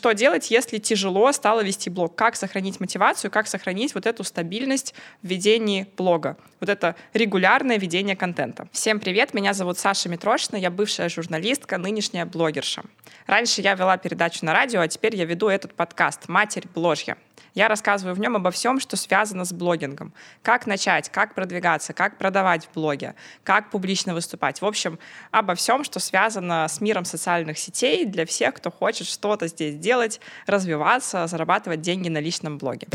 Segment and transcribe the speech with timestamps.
[0.00, 2.14] что делать, если тяжело стало вести блог?
[2.14, 6.38] Как сохранить мотивацию, как сохранить вот эту стабильность в ведении блога?
[6.58, 8.66] Вот это регулярное ведение контента.
[8.72, 12.82] Всем привет, меня зовут Саша Митрошина, я бывшая журналистка, нынешняя блогерша.
[13.26, 17.18] Раньше я вела передачу на радио, а теперь я веду этот подкаст «Матерь Бложья».
[17.54, 20.12] Я рассказываю в нем обо всем, что связано с блогингом.
[20.42, 24.60] Как начать, как продвигаться, как продавать в блоге, как публично выступать.
[24.60, 24.98] В общем,
[25.32, 30.20] обо всем, что связано с миром социальных сетей для всех, кто хочет что-то здесь делать,
[30.46, 32.86] развиваться, зарабатывать деньги на личном блоге.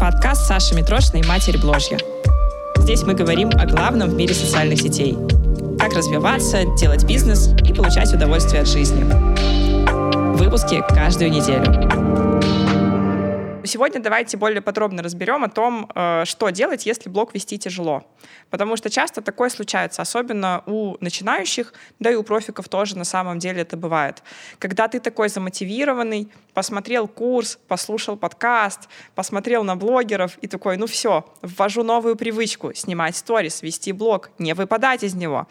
[0.00, 1.98] Подкаст Саши Митрошиной «Матерь Бложья».
[2.76, 5.16] Здесь мы говорим о главном в мире социальных сетей.
[5.80, 9.02] Как развиваться, делать бизнес и получать удовольствие от жизни.
[10.36, 12.25] Выпуски каждую неделю.
[13.66, 18.04] Сегодня давайте более подробно разберем о том, э, что делать, если блог вести тяжело.
[18.50, 23.38] Потому что часто такое случается, особенно у начинающих, да и у профиков тоже на самом
[23.38, 24.22] деле это бывает.
[24.58, 31.24] Когда ты такой замотивированный, посмотрел курс, послушал подкаст, посмотрел на блогеров и такой, ну все,
[31.42, 35.46] ввожу новую привычку, снимать сторис, вести блог, не выпадать из него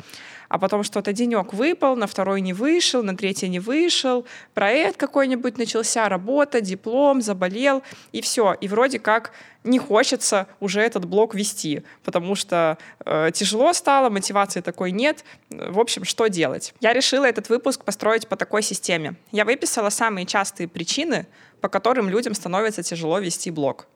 [0.49, 5.57] а потом что-то денек выпал, на второй не вышел, на третий не вышел, проект какой-нибудь
[5.57, 8.53] начался, работа, диплом, заболел, и все.
[8.61, 9.31] И вроде как
[9.63, 15.25] не хочется уже этот блог вести, потому что э, тяжело стало, мотивации такой нет.
[15.49, 16.73] В общем, что делать?
[16.79, 19.15] Я решила этот выпуск построить по такой системе.
[19.31, 21.25] Я выписала самые частые причины,
[21.61, 23.87] по которым людям становится тяжело вести блог.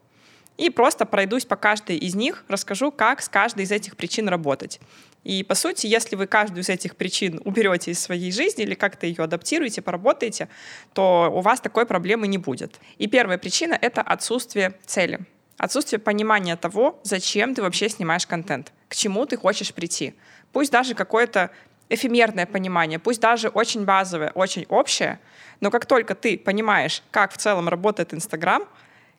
[0.57, 4.81] И просто пройдусь по каждой из них, расскажу, как с каждой из этих причин работать.
[5.23, 9.05] И, по сути, если вы каждую из этих причин уберете из своей жизни или как-то
[9.05, 10.47] ее адаптируете, поработаете,
[10.93, 12.79] то у вас такой проблемы не будет.
[12.97, 15.19] И первая причина— это отсутствие цели.
[15.57, 20.15] Отсутствие понимания того, зачем ты вообще снимаешь контент, к чему ты хочешь прийти.
[20.53, 21.51] Пусть даже какое-то
[21.89, 25.19] эфемерное понимание, пусть даже очень базовое, очень общее,
[25.59, 28.63] но как только ты понимаешь, как в целом работает Инстаграм,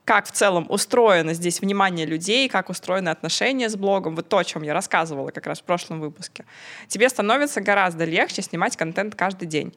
[0.05, 4.45] как в целом устроено здесь внимание людей, как устроены отношения с блогом, вот то, о
[4.45, 6.45] чем я рассказывала как раз в прошлом выпуске,
[6.89, 9.73] тебе становится гораздо легче снимать контент каждый день.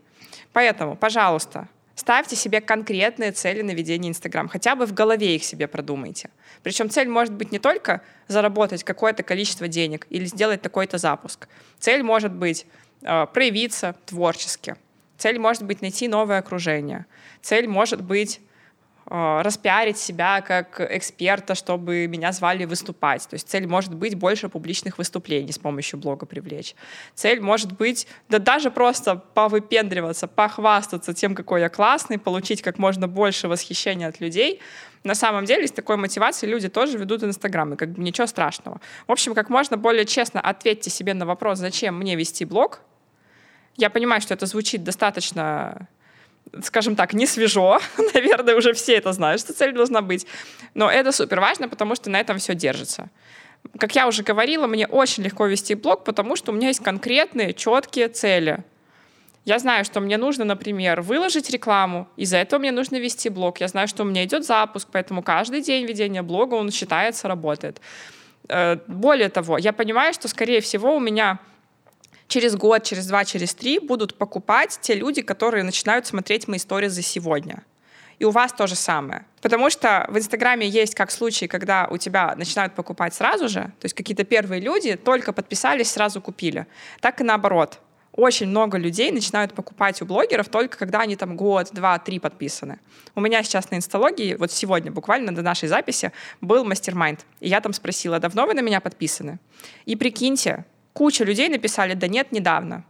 [0.54, 5.68] Поэтому, пожалуйста, ставьте себе конкретные цели на ведение Инстаграм, хотя бы в голове их себе
[5.68, 6.30] продумайте.
[6.64, 11.48] Причем цель может быть не только заработать какое-то количество денег или сделать такой-то запуск.
[11.80, 12.66] Цель может быть
[13.02, 14.76] э, проявиться творчески.
[15.18, 17.06] Цель может быть найти новое окружение.
[17.42, 18.42] Цель может быть
[19.06, 23.28] распиарить себя как эксперта, чтобы меня звали выступать.
[23.28, 26.76] То есть цель может быть больше публичных выступлений с помощью блога привлечь.
[27.14, 33.08] Цель может быть, да даже просто повыпендриваться, похвастаться тем, какой я классный, получить как можно
[33.08, 34.62] больше восхищения от людей.
[35.04, 38.80] На самом деле, с такой мотивацией люди тоже ведут Инстаграм, и как бы ничего страшного.
[39.06, 42.80] В общем, как можно более честно ответьте себе на вопрос, зачем мне вести блог.
[43.76, 45.90] Я понимаю, что это звучит достаточно
[46.62, 47.80] скажем так, не свежо.
[48.14, 50.28] Наверное, уже все это знают, что цель должна быть.
[50.74, 53.10] Но это супер важно, потому что на этом все держится.
[53.80, 57.54] Как я уже говорила, мне очень легко вести блог, потому что у меня есть конкретные,
[57.54, 58.64] четкие цели.
[59.46, 63.60] Я знаю, что мне нужно, например, выложить рекламу, из-за этого мне нужно вести блог.
[63.60, 67.82] Я знаю, что у меня идет запуск, поэтому каждый день ведения блога, он считается, работает.
[68.48, 71.40] Э, более того, я понимаю, что, скорее всего, у меня
[72.34, 76.88] через год, через два, через три будут покупать те люди, которые начинают смотреть мои истории
[76.88, 77.64] за сегодня.
[78.18, 79.28] И у вас то же самое.
[79.40, 83.86] Потому что в Инстаграме есть как случаи, когда у тебя начинают покупать сразу же, то
[83.86, 86.66] есть какие-то первые люди только подписались, сразу купили.
[87.02, 87.80] Так и наоборот.
[88.14, 92.80] Очень много людей начинают покупать у блогеров только когда они там год, два, три подписаны.
[93.14, 96.12] У меня сейчас на инсталогии, вот сегодня буквально до нашей записи,
[96.42, 97.26] был мастер-майнд.
[97.42, 99.40] И я там спросила, давно вы на меня подписаны?
[99.86, 102.86] И прикиньте, Куча людей написали «да нет, недавно».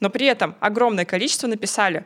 [0.00, 2.04] Но при этом огромное количество написали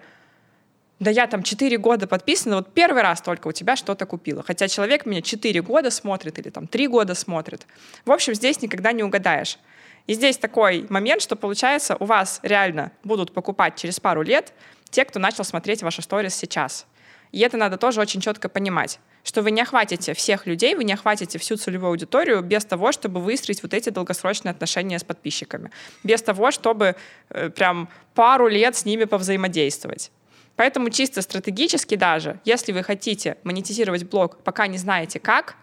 [1.00, 4.42] да я там 4 года подписана, вот первый раз только у тебя что-то купила.
[4.42, 7.66] Хотя человек меня 4 года смотрит или там 3 года смотрит.
[8.04, 9.58] В общем, здесь никогда не угадаешь.
[10.06, 14.52] И здесь такой момент, что получается, у вас реально будут покупать через пару лет
[14.90, 16.86] те, кто начал смотреть ваши сторис сейчас.
[17.32, 20.92] И это надо тоже очень четко понимать, что вы не охватите всех людей, вы не
[20.92, 25.70] охватите всю целевую аудиторию без того, чтобы выстроить вот эти долгосрочные отношения с подписчиками,
[26.02, 26.96] без того, чтобы
[27.28, 30.10] э, прям пару лет с ними повзаимодействовать.
[30.56, 35.56] Поэтому чисто стратегически даже, если вы хотите монетизировать блог, пока не знаете как,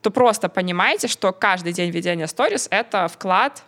[0.00, 3.62] то просто понимайте, что каждый день ведения сторис— это вклад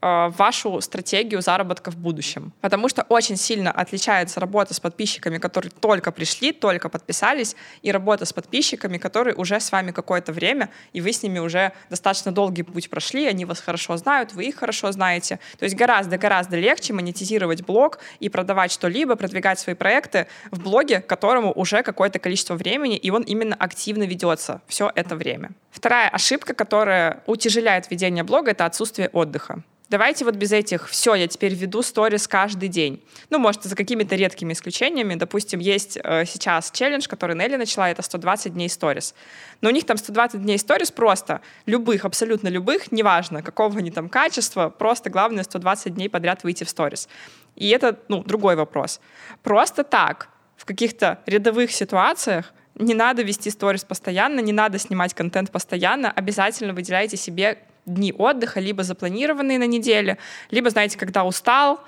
[0.00, 2.52] вашу стратегию заработка в будущем.
[2.60, 8.24] Потому что очень сильно отличается работа с подписчиками, которые только пришли, только подписались, и работа
[8.24, 12.62] с подписчиками, которые уже с вами какое-то время, и вы с ними уже достаточно долгий
[12.62, 15.38] путь прошли, они вас хорошо знают, вы их хорошо знаете.
[15.58, 21.52] То есть гораздо-гораздо легче монетизировать блог и продавать что-либо, продвигать свои проекты в блоге, которому
[21.52, 25.50] уже какое-то количество времени, и он именно активно ведется все это время.
[25.70, 29.62] Вторая ошибка, которая утяжеляет ведение блога, это отсутствие отдыха.
[29.90, 33.02] Давайте вот без этих, все, я теперь веду сторис каждый день.
[33.28, 35.16] Ну, может, за какими-то редкими исключениями.
[35.16, 39.16] Допустим, есть э, сейчас челлендж, который Нелли начала, это 120 дней сторис.
[39.60, 44.08] Но у них там 120 дней сторис просто, любых, абсолютно любых, неважно, какого они там
[44.08, 47.08] качества, просто главное 120 дней подряд выйти в сторис.
[47.56, 49.00] И это, ну, другой вопрос.
[49.42, 55.50] Просто так, в каких-то рядовых ситуациях не надо вести сторис постоянно, не надо снимать контент
[55.50, 60.18] постоянно, обязательно выделяйте себе дни отдыха, либо запланированные на неделе,
[60.50, 61.80] либо, знаете, когда устал,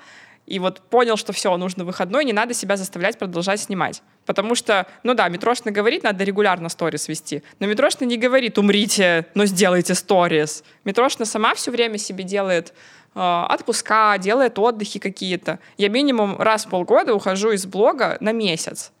[0.45, 4.01] и вот понял, что все, нужно выходной, не надо себя заставлять продолжать снимать.
[4.25, 9.27] Потому что, ну да, Митрошина говорит, надо регулярно сторис вести, но Митрошина не говорит, умрите,
[9.35, 10.63] но сделайте сторис.
[10.83, 12.73] Митрошина сама все время себе делает
[13.15, 15.59] э, отпуска, делает отдыхи какие-то.
[15.77, 18.91] Я минимум раз в полгода ухожу из блога на месяц.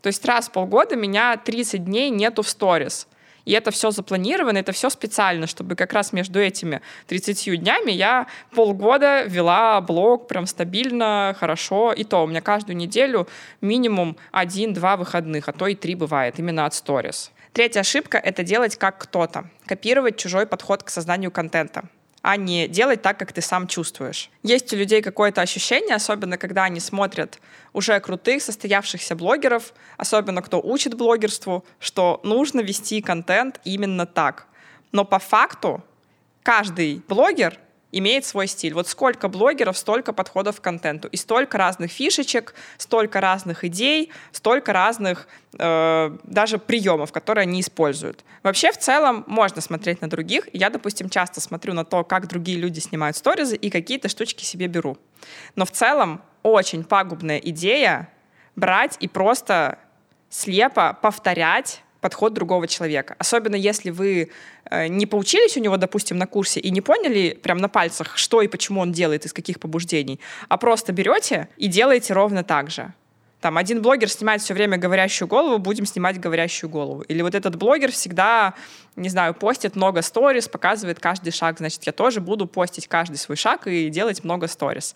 [0.00, 3.06] То есть раз в полгода меня 30 дней нету в сторис.
[3.44, 8.26] И это все запланировано, это все специально, чтобы как раз между этими 30 днями я
[8.54, 11.92] полгода вела блог прям стабильно, хорошо.
[11.92, 13.28] И то у меня каждую неделю
[13.60, 17.32] минимум один-два выходных, а то и три бывает, именно от сторис.
[17.52, 19.44] Третья ошибка— это делать как кто-то.
[19.66, 21.84] Копировать чужой подход к созданию контента
[22.22, 24.30] а не делать так, как ты сам чувствуешь.
[24.42, 27.40] Есть у людей какое-то ощущение, особенно когда они смотрят
[27.72, 34.46] уже крутых, состоявшихся блогеров, особенно кто учит блогерству, что нужно вести контент именно так.
[34.92, 35.82] Но по факту
[36.42, 37.58] каждый блогер
[37.92, 38.74] имеет свой стиль.
[38.74, 41.08] Вот сколько блогеров, столько подходов к контенту.
[41.08, 45.28] И столько разных фишечек, столько разных идей, столько разных
[45.58, 48.24] э, даже приемов, которые они используют.
[48.42, 50.48] Вообще, в целом, можно смотреть на других.
[50.52, 54.66] Я, допустим, часто смотрю на то, как другие люди снимают сторизы и какие-то штучки себе
[54.66, 54.96] беру.
[55.54, 58.08] Но в целом очень пагубная идея
[58.56, 59.78] брать и просто
[60.30, 63.14] слепо повторять подход другого человека.
[63.18, 64.28] Особенно если вы
[64.70, 68.42] э, не поучились у него, допустим, на курсе и не поняли прям на пальцах, что
[68.42, 72.92] и почему он делает, из каких побуждений, а просто берете и делаете ровно так же.
[73.40, 77.02] Там один блогер снимает все время говорящую голову, будем снимать говорящую голову.
[77.02, 78.54] Или вот этот блогер всегда,
[78.96, 83.36] не знаю, постит много сторис, показывает каждый шаг, значит, я тоже буду постить каждый свой
[83.36, 84.94] шаг и делать много сторис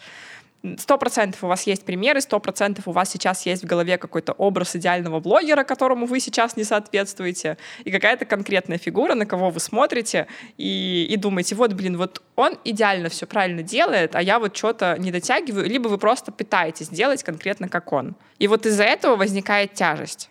[0.78, 4.32] сто процентов у вас есть примеры, сто процентов у вас сейчас есть в голове какой-то
[4.32, 9.60] образ идеального блогера, которому вы сейчас не соответствуете, и какая-то конкретная фигура, на кого вы
[9.60, 10.26] смотрите
[10.56, 14.96] и, и думаете, вот, блин, вот он идеально все правильно делает, а я вот что-то
[14.98, 18.16] не дотягиваю, либо вы просто пытаетесь делать конкретно как он.
[18.38, 20.30] И вот из-за этого возникает тяжесть.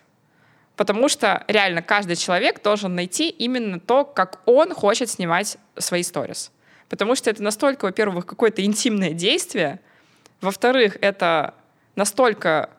[0.76, 6.52] Потому что реально каждый человек должен найти именно то, как он хочет снимать свои сторис.
[6.88, 9.80] Потому что это настолько, во-первых, какое-то интимное действие,
[10.40, 11.54] во-вторых, это
[11.94, 12.70] настолько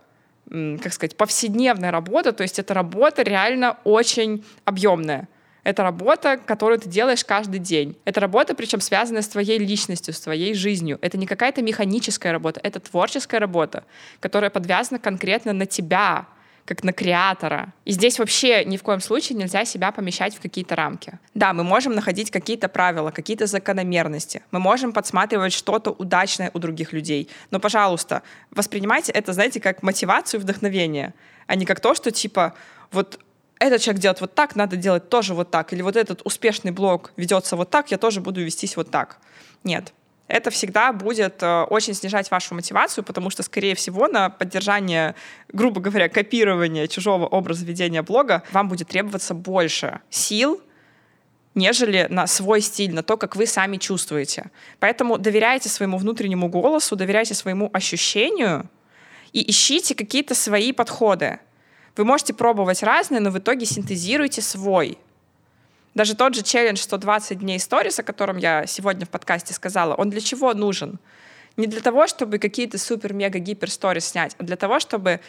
[0.49, 5.27] как сказать, повседневная работа, то есть это работа реально очень объемная.
[5.63, 7.97] Это работа, которую ты делаешь каждый день.
[8.05, 10.97] Это работа, причем связанная с твоей личностью, с твоей жизнью.
[11.01, 13.83] Это не какая-то механическая работа, это творческая работа,
[14.21, 16.27] которая подвязана конкретно на тебя,
[16.67, 17.73] как на креатора.
[17.85, 21.17] И здесь вообще ни в коем случае нельзя себя помещать в какие-то рамки.
[21.33, 24.43] Да, мы можем находить какие-то правила, какие-то закономерности.
[24.51, 27.29] Мы можем подсматривать что-то удачное у других людей.
[27.51, 28.21] Но, пожалуйста,
[28.51, 31.13] воспринимайте это, знаете, как мотивацию и вдохновение,
[31.47, 32.53] а не как то, что типа
[32.91, 33.17] вот
[33.59, 35.71] этот человек делает вот так, надо делать тоже вот так.
[35.71, 39.19] Или вот этот успешный блог ведется вот так, я тоже буду вестись вот так.
[39.63, 39.93] Нет
[40.27, 45.15] это всегда будет э, очень снижать вашу мотивацию, потому что, скорее всего, на поддержание,
[45.51, 50.61] грубо говоря, копирования чужого образа ведения блога вам будет требоваться больше сил,
[51.55, 54.51] нежели на свой стиль, на то, как вы сами чувствуете.
[54.79, 58.69] Поэтому доверяйте своему внутреннему голосу, доверяйте своему ощущению
[59.31, 61.39] и ищите какие-то свои подходы.
[61.95, 64.97] Вы можете пробовать разные, но в итоге синтезируйте свой.
[65.97, 70.11] Даже тот же челлендж 120 дней сторис, о котором я сегодня в подкасте сказала, он
[70.11, 70.99] для чего нужен?
[71.55, 75.21] Не для того, чтобы какие-то супер-мега-гипер сторис снять, а для того, чтобы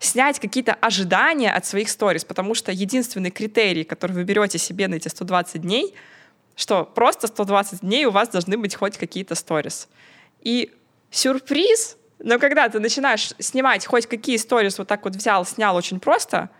[0.00, 4.96] снять какие-то ожидания от своих сторис, потому что единственный критерий, который вы берете себе на
[4.96, 5.94] эти 120 дней,
[6.56, 9.86] что просто 120 дней у вас должны быть хоть какие-то сторис.
[10.40, 10.72] И
[11.12, 16.00] сюрприз, но когда ты начинаешь снимать хоть какие сторис вот так вот взял, снял очень
[16.00, 16.50] просто,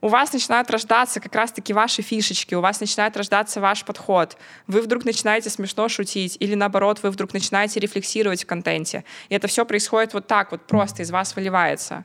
[0.00, 4.36] у вас начинают рождаться как раз-таки ваши фишечки, у вас начинает рождаться ваш подход,
[4.66, 9.04] вы вдруг начинаете смешно шутить, или наоборот, вы вдруг начинаете рефлексировать в контенте.
[9.28, 12.04] И это все происходит вот так, вот просто из вас выливается.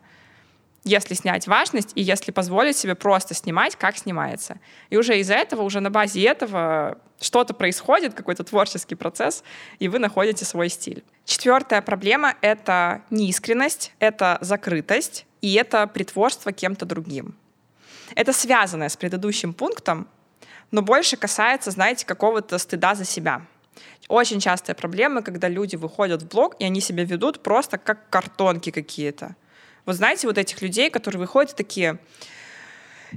[0.86, 4.60] Если снять важность и если позволить себе просто снимать, как снимается.
[4.90, 9.46] И уже из-за этого, уже на базе этого что-то происходит, какой-то творческий процесс,
[9.80, 11.06] и вы находите свой стиль.
[11.24, 17.38] Четвертая проблема— это неискренность, это закрытость, и это притворство кем-то другим.
[18.16, 20.08] Это связанное с предыдущим пунктом,
[20.72, 23.42] но больше касается, знаете, какого-то стыда за себя.
[24.08, 28.70] Очень частая проблема, когда люди выходят в блог, и они себя ведут просто как картонки
[28.72, 29.36] какие-то.
[29.86, 32.00] Вот знаете, вот этих людей, которые выходят такие,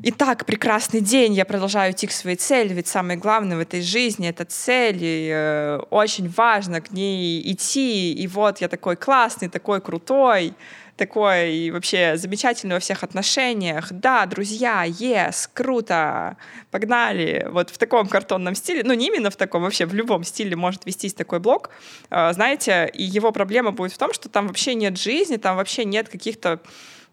[0.03, 4.29] Итак, прекрасный день, я продолжаю идти к своей цели, ведь самое главное в этой жизни—
[4.29, 9.81] это цель, и э, очень важно к ней идти, и вот я такой классный, такой
[9.81, 10.53] крутой,
[10.97, 13.93] такой вообще замечательный во всех отношениях.
[13.93, 16.37] Да, друзья, yes, круто,
[16.71, 17.47] погнали.
[17.51, 20.87] Вот в таком картонном стиле, ну не именно в таком, вообще в любом стиле может
[20.87, 21.71] вестись такой блог.
[22.11, 25.85] А, знаете, и его проблема будет в том, что там вообще нет жизни, там вообще
[25.85, 26.61] нет каких-то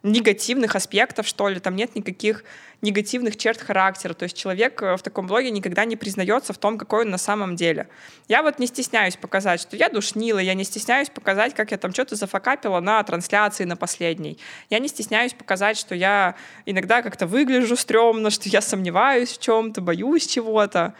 [0.03, 2.43] негативных аспектов, что ли, там нет никаких
[2.81, 4.13] негативных черт характера.
[4.13, 7.17] То есть человек э, в таком блоге никогда не признается в том, какой он на
[7.17, 7.87] самом деле.
[8.27, 11.93] Я вот не стесняюсь показать, что я душнила, я не стесняюсь показать, как я там
[11.93, 14.37] что-то зафакапила на трансляции на последней.
[14.69, 19.79] Я не стесняюсь показать, что я иногда как-то выгляжу стрёмно, что я сомневаюсь в чем-то,
[19.79, 20.93] боюсь чего-то.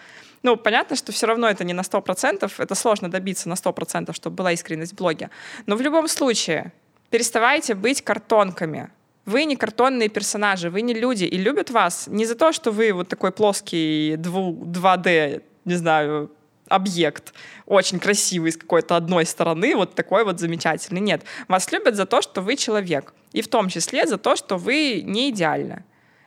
[0.44, 4.36] Ну, понятно, что все равно это не на 100%, это сложно добиться на 100%, чтобы
[4.38, 5.30] была искренность в блоге.
[5.66, 6.72] Но в любом случае,
[7.14, 8.90] переставайте быть картонками.
[9.26, 12.92] Вы не картонные персонажи, вы не люди, и любят вас не за то, что вы
[12.92, 16.32] вот такой плоский 2D, не знаю,
[16.68, 17.36] объект,
[17.68, 21.02] очень красивый с какой-то одной стороны, вот такой вот замечательный.
[21.02, 24.58] Нет, вас любят за то, что вы человек, и в том числе за то, что
[24.58, 25.84] вы не идеальны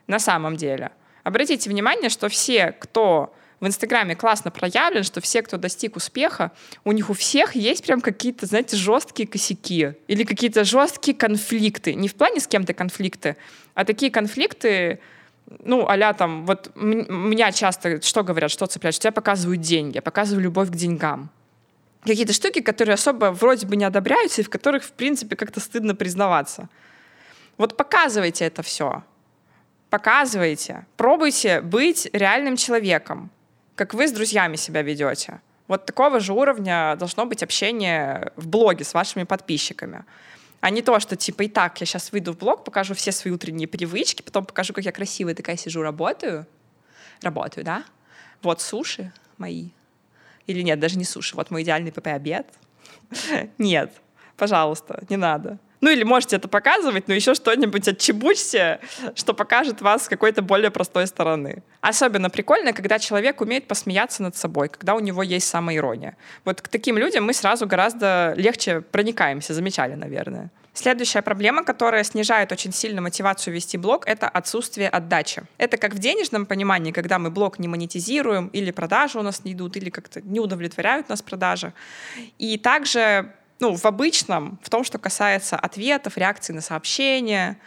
[0.06, 0.92] на самом деле.
[1.24, 6.52] Обратите внимание, что все, кто в Инстаграме классно проявлен, что все, кто достиг успеха,
[6.84, 11.94] у них у всех есть прям какие-то, знаете, жесткие косяки или какие-то жесткие конфликты.
[11.94, 13.36] Не в плане с кем-то конфликты,
[13.74, 15.00] а такие конфликты,
[15.64, 20.02] ну, а там, вот меня часто что говорят, что цепляют, что я показываю деньги, я
[20.02, 21.30] показываю любовь к деньгам.
[22.02, 25.94] Какие-то штуки, которые особо вроде бы не одобряются и в которых, в принципе, как-то стыдно
[25.94, 26.68] признаваться.
[27.56, 29.02] Вот показывайте это все.
[29.88, 30.86] Показывайте.
[30.96, 33.30] Пробуйте быть реальным человеком
[33.76, 35.40] как вы с друзьями себя ведете.
[35.68, 40.04] Вот такого же уровня должно быть общение в блоге с вашими подписчиками.
[40.60, 43.32] А не то, что типа и так, я сейчас выйду в блог, покажу все свои
[43.32, 46.46] утренние привычки, потом покажу, как я красивая такая сижу, работаю.
[47.22, 47.84] Работаю, да?
[48.42, 49.70] Вот суши мои.
[50.46, 51.36] Или нет, даже не суши.
[51.36, 52.46] Вот мой идеальный ПП-обед.
[53.58, 53.92] Нет,
[54.36, 55.58] пожалуйста, не надо.
[55.80, 58.80] Ну или можете это показывать, но еще что-нибудь отчебучьте,
[59.14, 61.62] что покажет вас с какой-то более простой стороны.
[61.80, 66.16] Особенно прикольно, когда человек умеет посмеяться над собой, когда у него есть самоирония.
[66.44, 70.50] Вот к таким людям мы сразу гораздо легче проникаемся, замечали, наверное.
[70.76, 75.42] Следующая проблема, которая снижает очень сильно мотивацию вести блог, это отсутствие отдачи.
[75.56, 79.54] Это как в денежном понимании, когда мы блог не монетизируем, или продажи у нас не
[79.54, 81.72] идут, или как-то не удовлетворяют нас продажи.
[82.36, 87.58] И также ну, в обычном, в том, что касается ответов, реакций на сообщения,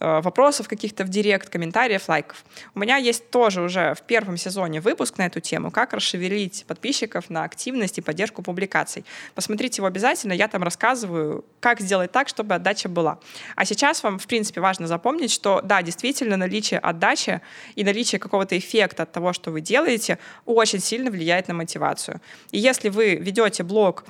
[0.00, 2.44] э, вопросов каких-то в директ, комментариев, лайков.
[2.74, 7.30] У меня есть тоже уже в первом сезоне выпуск на эту тему, как расшевелить подписчиков
[7.30, 9.04] на активность и поддержку публикаций.
[9.34, 13.20] Посмотрите его обязательно, я там рассказываю, как сделать так, чтобы отдача была.
[13.54, 17.40] А сейчас вам, в принципе, важно запомнить, что да, действительно, наличие отдачи
[17.76, 22.20] и наличие какого-то эффекта от того, что вы делаете, очень сильно влияет на мотивацию.
[22.50, 24.04] И если вы ведете блог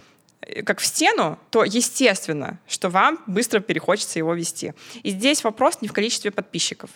[0.64, 4.74] как в стену, то естественно, что вам быстро перехочется его вести.
[5.02, 6.90] И здесь вопрос не в количестве подписчиков.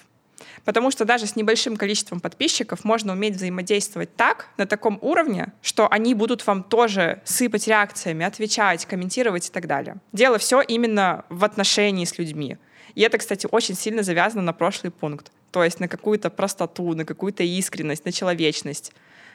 [0.64, 5.88] Потому что даже с небольшим количеством подписчиков можно уметь взаимодействовать так, на таком уровне, что
[5.90, 9.96] они будут вам тоже сыпать реакциями, отвечать, комментировать и так далее.
[10.12, 12.58] Дело все именно в отношении с людьми.
[12.94, 15.32] И это, кстати, очень сильно завязано на прошлый пункт.
[15.50, 18.92] То есть на какую-то простоту, на какую-то искренность, на человечность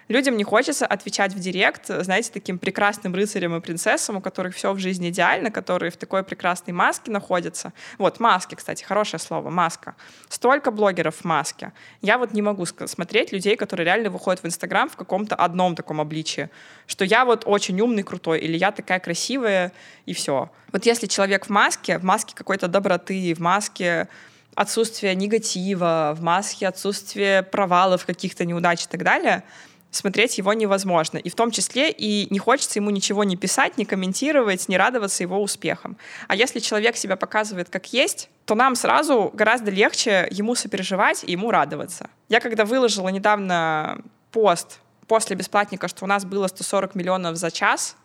[0.08, 4.74] людям не хочется отвечать в директ, знаете, таким прекрасным рыцарям и принцессам, у которых все
[4.74, 7.74] в жизни идеально, которые в такой прекрасной маске находятся.
[7.98, 9.96] Вот, маски, кстати, хорошее слово, маска.
[10.30, 11.74] Столько блогеров в маске.
[12.02, 16.00] Я вот не могу смотреть людей, которые реально выходят в Инстаграм в каком-то одном таком
[16.02, 16.50] обличии,
[16.88, 19.72] что я вот очень умный, крутой, или я такая красивая,
[20.06, 20.50] и все.
[20.72, 24.08] Вот если человек в маске, в маске какой-то доброты, в маске
[24.56, 29.44] отсутствия негатива, в маске отсутствия провалов, каких-то неудач и так далее—
[29.96, 31.18] смотреть его невозможно.
[31.18, 35.24] И в том числе и не хочется ему ничего не писать, не комментировать, не радоваться
[35.24, 35.98] его успехам.
[36.28, 41.32] А если человек себя показывает как есть, то нам сразу гораздо легче ему сопереживать и
[41.32, 42.10] ему радоваться.
[42.30, 47.96] Я когда выложила недавно пост после бесплатника, что у нас было 140 миллионов за час,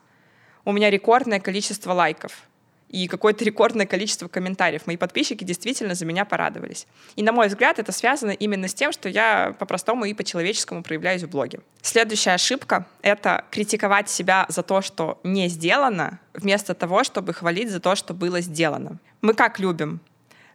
[0.65, 2.45] у меня рекордное количество лайков
[2.91, 4.87] и какое-то рекордное количество комментариев.
[4.87, 6.87] Мои подписчики действительно за меня порадовались.
[7.15, 11.23] И, на мой взгляд, это связано именно с тем, что я по-простому и по-человеческому проявляюсь
[11.23, 11.61] в блоге.
[11.83, 17.79] Следующая ошибка— это критиковать себя за то, что не сделано, вместо того, чтобы хвалить за
[17.79, 18.99] то, что было сделано.
[19.23, 20.01] Мы как любим?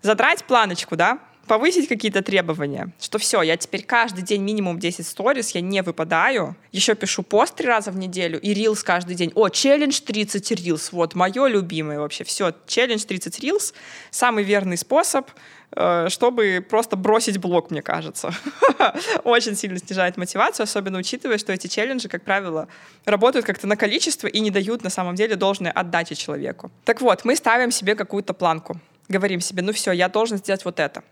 [0.01, 1.19] Задрать планочку, да?
[1.47, 6.55] Повысить какие-то требования, что все, я теперь каждый день минимум 10 сторис, я не выпадаю,
[6.71, 9.31] еще пишу пост три раза в неделю и рилс каждый день.
[9.35, 12.23] О, челлендж 30 рилс, вот, мое любимое вообще.
[12.23, 13.73] Все, челлендж 30 рилс,
[14.11, 15.29] самый верный способ,
[15.71, 18.33] э, чтобы просто бросить блог, мне кажется.
[19.23, 22.67] Очень сильно снижает мотивацию, особенно учитывая, что эти челленджи, как правило,
[23.05, 26.71] работают как-то на количество и не дают на самом деле должной отдачи человеку.
[26.83, 28.79] Так вот, мы ставим себе какую-то планку.
[29.07, 31.03] Говорим себе, ну все, я должен сделать вот это.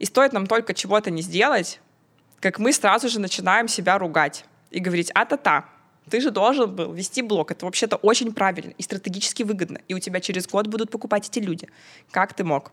[0.00, 1.78] И стоит нам только чего-то не сделать,
[2.40, 5.68] как мы сразу же начинаем себя ругать и говорить, а-та-та,
[6.10, 7.50] ты же должен был вести блог.
[7.50, 9.78] Это вообще-то очень правильно и стратегически выгодно.
[9.88, 11.68] И у тебя через год будут покупать эти люди.
[12.10, 12.72] Как ты мог?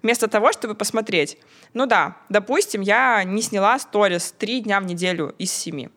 [0.00, 1.36] Вместо того, чтобы посмотреть,
[1.74, 5.90] ну да, допустим, я не сняла сторис три дня в неделю из семи.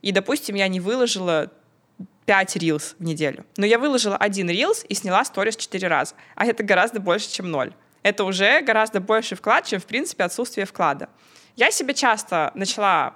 [0.00, 1.52] И, допустим, я не выложила
[2.24, 3.44] 5 рилс в неделю.
[3.58, 6.14] Но я выложила один рилс и сняла сторис 4 раза.
[6.34, 10.66] А это гораздо больше, чем ноль это уже гораздо больше вклад, чем, в принципе, отсутствие
[10.66, 11.08] вклада.
[11.56, 13.14] Я себе часто начала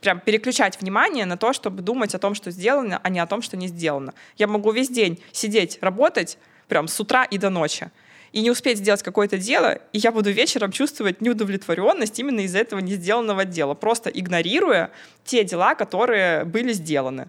[0.00, 3.42] прям переключать внимание на то, чтобы думать о том, что сделано, а не о том,
[3.42, 4.14] что не сделано.
[4.36, 7.90] Я могу весь день сидеть, работать прям с утра и до ночи
[8.32, 12.78] и не успеть сделать какое-то дело, и я буду вечером чувствовать неудовлетворенность именно из-за этого
[12.78, 14.90] не сделанного дела, просто игнорируя
[15.24, 17.28] те дела, которые были сделаны.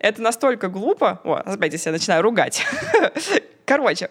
[0.00, 1.20] Это настолько глупо.
[1.22, 2.66] О, опять я начинаю ругать.
[3.64, 4.10] Короче,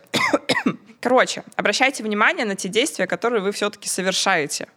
[1.04, 4.70] Короче, обращайте внимание на те действия, которые вы все-таки совершаете.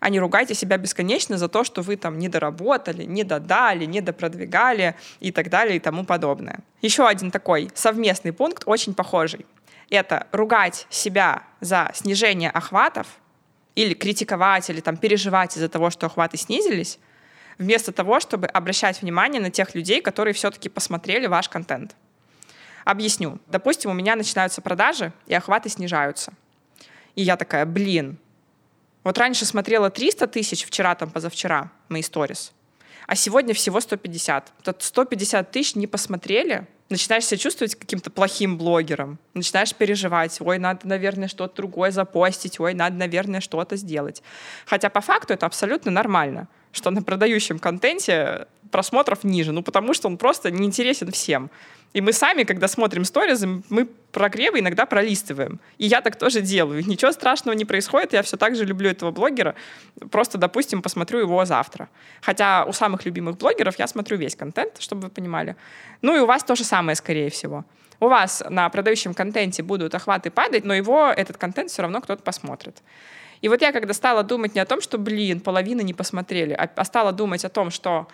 [0.00, 4.02] А не ругайте себя бесконечно за то, что вы там не доработали, не додали, не
[4.02, 6.58] допродвигали и так далее и тому подобное.
[6.82, 9.46] Еще один такой совместный пункт, очень похожий.
[9.88, 13.06] Это ругать себя за снижение охватов
[13.74, 16.98] или критиковать, или там переживать из-за того, что охваты снизились,
[17.56, 21.96] вместо того, чтобы обращать внимание на тех людей, которые все-таки посмотрели ваш контент.
[22.84, 23.38] Объясню.
[23.46, 26.32] Допустим, у меня начинаются продажи, и охваты снижаются.
[27.14, 28.18] И я такая, блин,
[29.04, 32.52] вот раньше смотрела 300 тысяч, вчера там, позавчера, мои сторис,
[33.06, 34.52] а сегодня всего 150.
[34.62, 40.86] Тут 150 тысяч не посмотрели, начинаешь себя чувствовать каким-то плохим блогером, начинаешь переживать, ой, надо,
[40.86, 44.22] наверное, что-то другое запостить, ой, надо, наверное, что-то сделать.
[44.66, 50.08] Хотя по факту это абсолютно нормально, что на продающем контенте просмотров ниже, ну потому что
[50.08, 51.50] он просто неинтересен всем.
[51.92, 55.60] И мы сами, когда смотрим сторизы, мы прогревы иногда пролистываем.
[55.76, 56.84] И я так тоже делаю.
[56.86, 59.54] Ничего страшного не происходит, я все так же люблю этого блогера.
[60.10, 61.88] Просто, допустим, посмотрю его завтра.
[62.22, 65.54] Хотя у самых любимых блогеров я смотрю весь контент, чтобы вы понимали.
[66.00, 67.64] Ну и у вас то же самое, скорее всего.
[68.00, 72.22] У вас на продающем контенте будут охваты падать, но его, этот контент все равно кто-то
[72.22, 72.82] посмотрит.
[73.42, 76.70] И вот я когда стала думать не о том, что, блин, половина не посмотрели, а,
[76.74, 78.08] а стала думать о том, что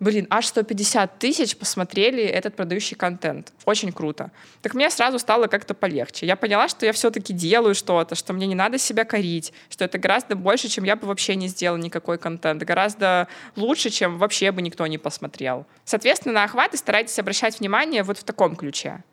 [0.00, 3.52] блин, аж 150 тысяч посмотрели этот продающий контент.
[3.66, 4.30] Очень круто.
[4.62, 6.26] Так мне сразу стало как-то полегче.
[6.26, 9.98] Я поняла, что я все-таки делаю что-то, что мне не надо себя корить, что это
[9.98, 14.62] гораздо больше, чем я бы вообще не сделал никакой контент, гораздо лучше, чем вообще бы
[14.62, 15.66] никто не посмотрел.
[15.84, 19.04] Соответственно, на охваты старайтесь обращать внимание вот в таком ключе.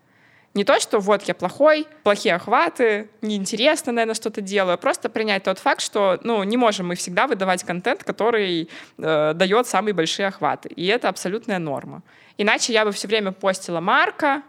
[0.53, 5.43] Не то, что вот я плохой, плохие охваты, неинтересно, наверное, что-то делаю, а просто принять
[5.43, 10.27] тот факт, что ну, не можем мы всегда выдавать контент, который э, дает самые большие
[10.27, 10.69] охваты.
[10.69, 12.01] И это абсолютная норма.
[12.37, 14.41] Иначе я бы все время постила Марка,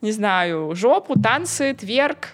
[0.00, 2.28] не знаю, жопу, танцы, тверк,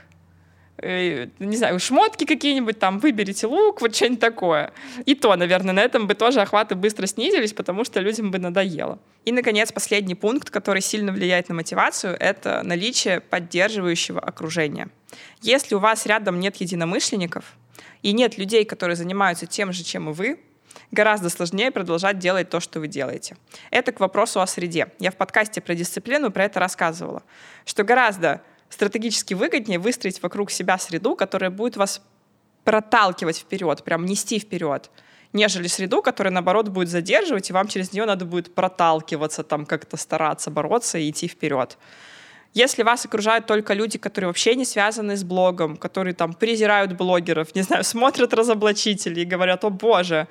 [0.82, 4.72] не знаю, шмотки какие-нибудь, там, выберите лук, вот что-нибудь такое.
[5.06, 8.98] И то, наверное, на этом бы тоже охваты быстро снизились, потому что людям бы надоело.
[9.24, 14.88] И, наконец, последний пункт, который сильно влияет на мотивацию, это наличие поддерживающего окружения.
[15.40, 17.56] Если у вас рядом нет единомышленников
[18.02, 20.38] и нет людей, которые занимаются тем же, чем и вы,
[20.90, 23.36] гораздо сложнее продолжать делать то, что вы делаете.
[23.70, 24.88] Это к вопросу о среде.
[24.98, 27.22] Я в подкасте про дисциплину про это рассказывала,
[27.64, 32.02] что гораздо стратегически выгоднее выстроить вокруг себя среду, которая будет вас
[32.64, 34.90] проталкивать вперед, прям нести вперед,
[35.32, 39.96] нежели среду, которая, наоборот, будет задерживать, и вам через нее надо будет проталкиваться, там как-то
[39.96, 41.78] стараться бороться и идти вперед.
[42.56, 47.54] Если вас окружают только люди, которые вообще не связаны с блогом, которые там презирают блогеров,
[47.54, 50.26] не знаю, смотрят разоблачителей и говорят, о боже,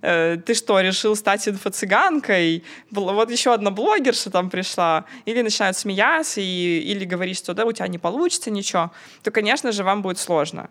[0.00, 2.62] э, ты что, решил стать инфо-цыганкой?
[2.92, 5.04] Вот еще одна блогерша там пришла.
[5.24, 8.92] Или начинают смеяться, и, или говорить, что да, у тебя не получится ничего,
[9.24, 10.70] то, конечно же, вам будет сложно.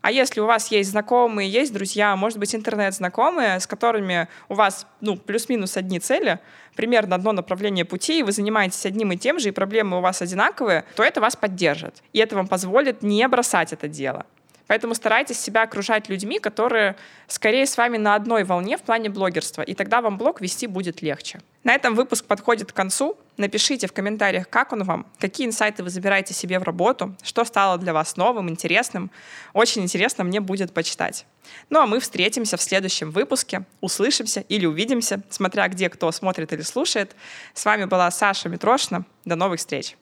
[0.00, 4.86] А если у вас есть знакомые, есть друзья, может быть, интернет-знакомые, с которыми у вас
[5.00, 6.38] ну, плюс-минус одни цели,
[6.76, 10.22] примерно одно направление пути, и вы занимаетесь одним и тем же, и проблемы у вас
[10.22, 12.02] одинаковые, то это вас поддержит.
[12.12, 14.24] И это вам позволит не бросать это дело.
[14.68, 16.94] Поэтому старайтесь себя окружать людьми, которые
[17.26, 21.02] скорее с вами на одной волне в плане блогерства, и тогда вам блог вести будет
[21.02, 21.40] легче.
[21.64, 23.16] На этом выпуск подходит к концу.
[23.36, 27.78] Напишите в комментариях, как он вам, какие инсайты вы забираете себе в работу, что стало
[27.78, 29.10] для вас новым, интересным.
[29.52, 31.26] Очень интересно мне будет почитать.
[31.70, 36.62] Ну а мы встретимся в следующем выпуске, услышимся или увидимся, смотря где кто смотрит или
[36.62, 37.14] слушает.
[37.54, 39.04] С вами была Саша Митрошина.
[39.24, 39.96] До новых встреч!